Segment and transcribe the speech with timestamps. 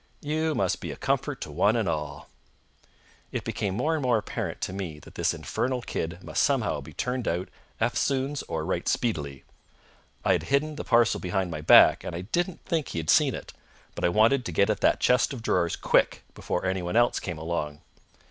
[0.23, 2.27] "You must be a comfort to one and all!"
[3.31, 6.91] It became more and more apparent to me that this infernal kid must somehow be
[6.91, 9.43] turned out eftsoons or right speedily.
[10.25, 13.35] I had hidden the parcel behind my back, and I didn't think he had seen
[13.35, 13.53] it;
[13.93, 17.37] but I wanted to get at that chest of drawers quick, before anyone else came
[17.37, 17.81] along.